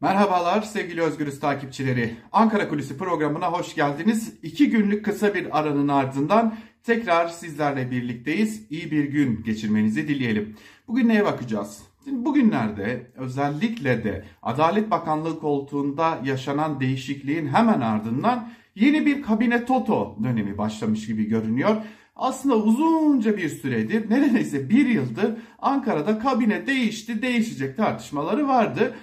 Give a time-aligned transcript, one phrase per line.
[0.00, 2.16] Merhabalar sevgili Özgürüz takipçileri.
[2.32, 4.34] Ankara Kulisi programına hoş geldiniz.
[4.42, 8.66] İki günlük kısa bir aranın ardından tekrar sizlerle birlikteyiz.
[8.70, 10.56] İyi bir gün geçirmenizi dileyelim.
[10.88, 11.82] Bugün neye bakacağız?
[12.04, 20.16] Şimdi bugünlerde özellikle de Adalet Bakanlığı koltuğunda yaşanan değişikliğin hemen ardından yeni bir kabine Toto
[20.24, 21.76] dönemi başlamış gibi görünüyor.
[22.16, 28.94] Aslında uzunca bir süredir neredeyse bir yıldır Ankara'da kabine değişti değişecek tartışmaları vardı.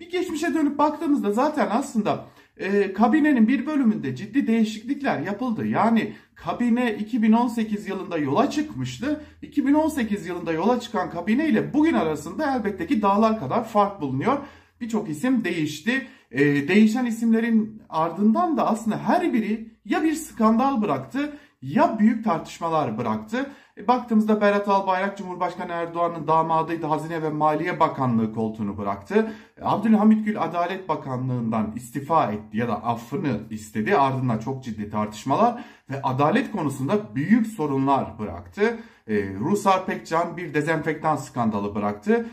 [0.00, 5.66] Bir geçmişe dönüp baktığımızda zaten aslında e, kabinenin bir bölümünde ciddi değişiklikler yapıldı.
[5.66, 9.24] Yani kabine 2018 yılında yola çıkmıştı.
[9.42, 14.38] 2018 yılında yola çıkan kabine ile bugün arasında elbette ki dağlar kadar fark bulunuyor.
[14.80, 16.06] Birçok isim değişti.
[16.30, 22.98] E, değişen isimlerin ardından da aslında her biri ya bir skandal bıraktı ya büyük tartışmalar
[22.98, 23.50] bıraktı.
[23.76, 26.86] E, baktığımızda Berat Albayrak Cumhurbaşkanı Erdoğan'ın damadıydı.
[26.86, 29.32] Hazine ve Maliye Bakanlığı koltuğunu bıraktı.
[29.56, 33.96] E, Abdülhamit Gül Adalet Bakanlığı'ndan istifa etti ya da affını istedi.
[33.96, 38.78] Ardından çok ciddi tartışmalar ve adalet konusunda büyük sorunlar bıraktı.
[39.08, 42.26] E, Rusar Pekcan bir dezenfektan skandalı bıraktı.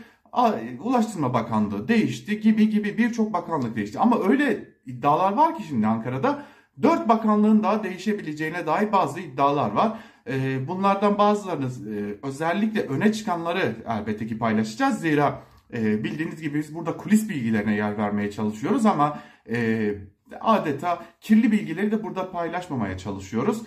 [0.80, 3.98] Ulaştırma Bakanlığı değişti gibi gibi birçok bakanlık değişti.
[3.98, 6.42] Ama öyle iddialar var ki şimdi Ankara'da
[6.82, 9.98] dört bakanlığın daha değişebileceğine dair bazı iddialar var.
[10.30, 15.00] Ee, bunlardan bazılarını e, özellikle öne çıkanları elbette ki paylaşacağız.
[15.00, 19.18] Zira e, bildiğiniz gibi biz burada kulis bilgilerine yer vermeye çalışıyoruz ama
[19.50, 19.94] e,
[20.40, 23.62] adeta kirli bilgileri de burada paylaşmamaya çalışıyoruz.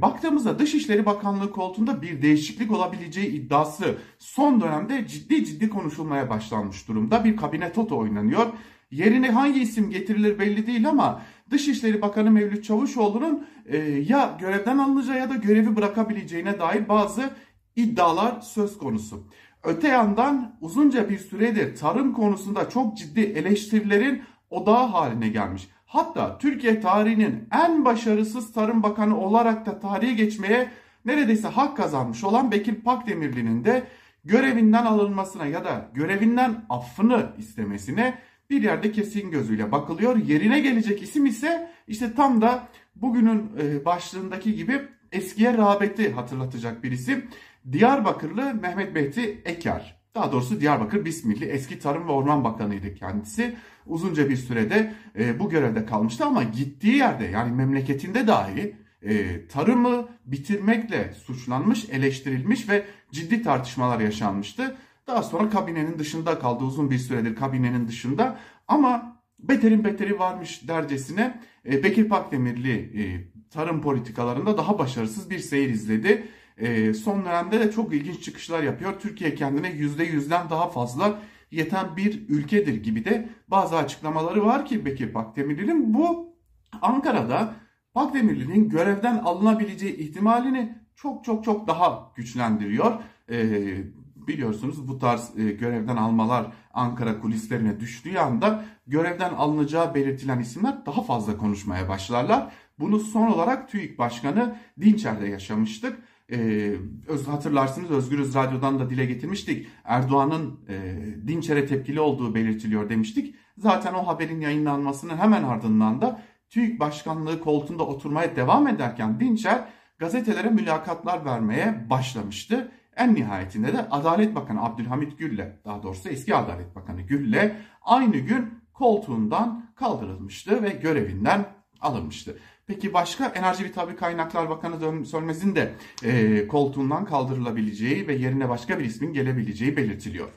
[0.00, 7.24] Baktığımızda Dışişleri Bakanlığı koltuğunda bir değişiklik olabileceği iddiası son dönemde ciddi ciddi konuşulmaya başlanmış durumda.
[7.24, 8.46] Bir kabine toto oynanıyor.
[8.90, 13.76] Yerine hangi isim getirilir belli değil ama Dışişleri Bakanı Mevlüt Çavuşoğlu'nun e,
[14.08, 17.30] ya görevden alınacağı ya da görevi bırakabileceğine dair bazı
[17.76, 19.26] iddialar söz konusu.
[19.64, 25.68] Öte yandan uzunca bir süredir tarım konusunda çok ciddi eleştirilerin odağı haline gelmiş.
[25.86, 30.70] Hatta Türkiye tarihinin en başarısız tarım bakanı olarak da tarihe geçmeye
[31.04, 33.86] neredeyse hak kazanmış olan Bekir Pakdemirli'nin de
[34.24, 38.18] görevinden alınmasına ya da görevinden affını istemesine
[38.50, 40.16] bir yerde kesin gözüyle bakılıyor.
[40.16, 44.82] Yerine gelecek isim ise işte tam da bugünün e, başlığındaki gibi
[45.12, 47.30] eskiye rağbeti hatırlatacak bir isim.
[47.72, 49.95] Diyarbakırlı Mehmet Behti Eker.
[50.16, 53.56] Daha doğrusu Diyarbakır Bismilli eski Tarım ve Orman Bakanıydı kendisi.
[53.86, 60.08] Uzunca bir sürede e, bu görevde kalmıştı ama gittiği yerde yani memleketinde dahi e, tarımı
[60.24, 64.76] bitirmekle suçlanmış, eleştirilmiş ve ciddi tartışmalar yaşanmıştı.
[65.06, 68.38] Daha sonra kabinenin dışında kaldı uzun bir süredir kabinenin dışında
[68.68, 73.04] ama beterin beteri varmış dercesine e, Bekir Pakdemirli e,
[73.50, 76.28] tarım politikalarında daha başarısız bir seyir izledi.
[76.56, 79.00] E, son dönemde de çok ilginç çıkışlar yapıyor.
[79.00, 81.18] Türkiye kendine %100'den daha fazla
[81.50, 86.36] yeten bir ülkedir gibi de bazı açıklamaları var ki Bekir Pakdemirli'nin bu
[86.82, 87.54] Ankara'da
[87.94, 92.92] Pakdemirli'nin görevden alınabileceği ihtimalini çok çok çok daha güçlendiriyor.
[93.30, 93.76] Ee,
[94.16, 101.02] biliyorsunuz bu tarz e, görevden almalar Ankara kulislerine düştüğü anda görevden alınacağı belirtilen isimler daha
[101.02, 102.52] fazla konuşmaya başlarlar.
[102.78, 105.98] Bunu son olarak TÜİK Başkanı Dinçer'de yaşamıştık.
[106.32, 106.74] Ee,
[107.08, 109.68] öz, hatırlarsınız Özgürüz Radyo'dan da dile getirmiştik.
[109.84, 110.96] Erdoğan'ın e,
[111.28, 113.34] Dinçer'e tepkili olduğu belirtiliyor demiştik.
[113.58, 119.64] Zaten o haberin yayınlanmasının hemen ardından da TÜİK Başkanlığı koltuğunda oturmaya devam ederken Dinçer
[119.98, 122.72] gazetelere mülakatlar vermeye başlamıştı.
[122.96, 128.54] En nihayetinde de Adalet Bakanı Abdülhamit Gül'le, daha doğrusu eski Adalet Bakanı Gül'le aynı gün
[128.72, 131.44] koltuğundan kaldırılmıştı ve görevinden
[131.80, 132.38] alınmıştı.
[132.66, 138.78] Peki başka Enerji ve Tabi Kaynaklar Bakanı Sönmez'in de e, koltuğundan kaldırılabileceği ve yerine başka
[138.78, 140.28] bir ismin gelebileceği belirtiliyor.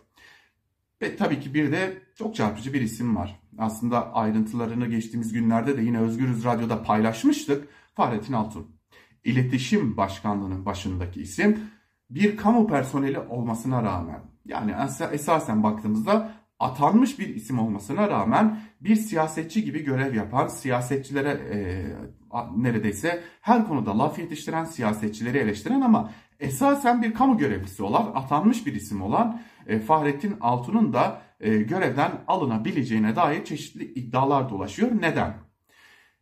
[1.01, 3.39] Ve tabii ki bir de çok çarpıcı bir isim var.
[3.57, 7.67] Aslında ayrıntılarını geçtiğimiz günlerde de yine Özgürüz Radyo'da paylaşmıştık.
[7.95, 8.75] Fahrettin Altun.
[9.23, 11.59] İletişim Başkanlığı'nın başındaki isim
[12.09, 14.75] bir kamu personeli olmasına rağmen yani
[15.11, 21.59] esasen baktığımızda atanmış bir isim olmasına rağmen bir siyasetçi gibi görev yapan siyasetçilere e,
[22.57, 28.73] neredeyse her konuda laf yetiştiren siyasetçileri eleştiren ama esasen bir kamu görevlisi olan atanmış bir
[28.73, 34.91] isim olan e, Fahrettin Altun'un da e, görevden alınabileceğine dair çeşitli iddialar dolaşıyor.
[35.01, 35.33] Neden?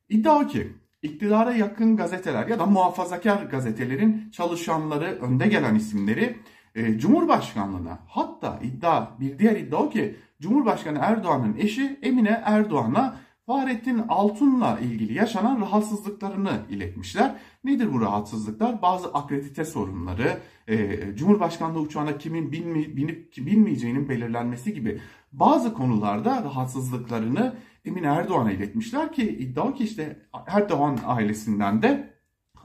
[0.09, 6.37] İddia o ki iktidara yakın gazeteler ya da muhafazakar gazetelerin çalışanları, önde gelen isimleri
[6.77, 13.15] e, Cumhurbaşkanlığına hatta iddia bir diğer iddia o ki Cumhurbaşkanı Erdoğan'ın eşi Emine Erdoğan'a
[13.45, 17.35] Fahrettin Altun'la ilgili yaşanan rahatsızlıklarını iletmişler.
[17.63, 18.81] Nedir bu rahatsızlıklar?
[18.81, 20.37] Bazı akredite sorunları,
[20.67, 25.01] e, Cumhurbaşkanlığı uçağına kimin binme, binip binmeyeceğinin belirlenmesi gibi
[25.31, 32.17] bazı konularda rahatsızlıklarını Emin Erdoğan'a iletmişler ki iddia ki işte Erdoğan ailesinden de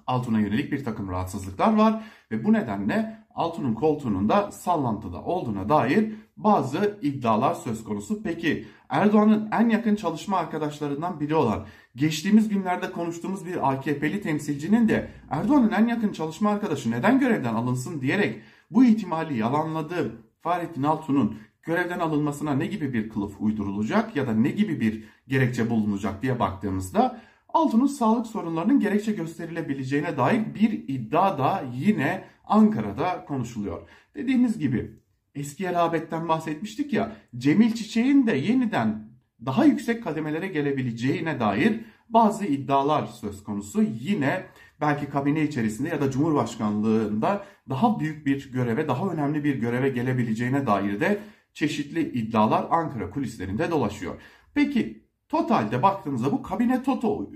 [0.06, 6.12] Altun'a yönelik bir takım rahatsızlıklar var ve bu nedenle Altun'un koltuğunun da sallantıda olduğuna dair
[6.36, 8.22] bazı iddialar söz konusu.
[8.22, 15.10] Peki Erdoğan'ın en yakın çalışma arkadaşlarından biri olan geçtiğimiz günlerde konuştuğumuz bir AKP'li temsilcinin de
[15.30, 18.40] Erdoğan'ın en yakın çalışma arkadaşı neden görevden alınsın diyerek
[18.70, 24.50] bu ihtimali yalanladığı Fahrettin Altun'un görevden alınmasına ne gibi bir kılıf uydurulacak ya da ne
[24.50, 31.64] gibi bir gerekçe bulunacak diye baktığımızda Altun'un sağlık sorunlarının gerekçe gösterilebileceğine dair bir iddia da
[31.74, 33.88] yine Ankara'da konuşuluyor.
[34.14, 34.90] Dediğimiz gibi
[35.34, 39.08] eski rağbetten bahsetmiştik ya Cemil Çiçek'in de yeniden
[39.46, 43.82] daha yüksek kademelere gelebileceğine dair bazı iddialar söz konusu.
[43.82, 44.46] Yine
[44.80, 50.66] belki kabine içerisinde ya da Cumhurbaşkanlığında daha büyük bir göreve, daha önemli bir göreve gelebileceğine
[50.66, 51.18] dair de
[51.52, 54.14] çeşitli iddialar Ankara kulislerinde dolaşıyor.
[54.54, 57.30] Peki totalde baktığımızda bu kabine toto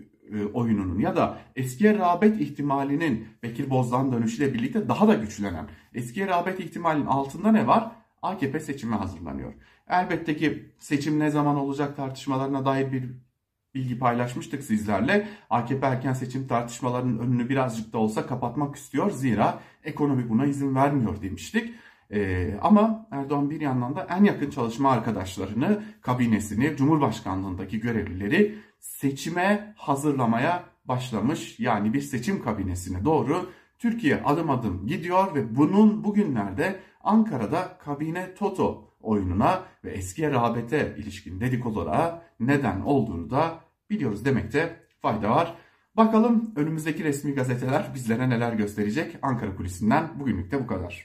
[0.54, 6.60] oyununun ya da eskiye rağbet ihtimalinin Bekir Bozdağ'ın dönüşüyle birlikte daha da güçlenen eskiye rağbet
[6.60, 7.92] ihtimalinin altında ne var?
[8.22, 9.52] AKP seçime hazırlanıyor.
[9.88, 13.10] Elbette ki seçim ne zaman olacak tartışmalarına dair bir
[13.74, 15.28] bilgi paylaşmıştık sizlerle.
[15.50, 19.10] AKP erken seçim tartışmalarının önünü birazcık da olsa kapatmak istiyor.
[19.10, 21.74] Zira ekonomi buna izin vermiyor demiştik.
[22.10, 30.64] Ee, ama Erdoğan bir yandan da en yakın çalışma arkadaşlarını, kabinesini, Cumhurbaşkanlığındaki görevlileri seçime hazırlamaya
[30.84, 31.60] başlamış.
[31.60, 38.90] Yani bir seçim kabinesine doğru Türkiye adım adım gidiyor ve bunun bugünlerde Ankara'da kabine Toto
[39.00, 45.54] oyununa ve eskiye rağbete ilişkin dedikodulara neden olduğunu da biliyoruz demekte fayda var.
[45.96, 51.04] Bakalım önümüzdeki resmi gazeteler bizlere neler gösterecek Ankara kulisinden bugünlük de bu kadar.